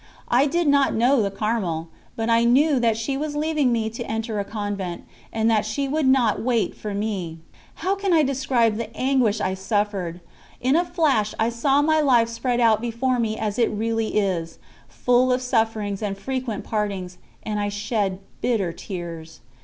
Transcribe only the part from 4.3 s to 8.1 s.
a convent, and that she would not wait for me. How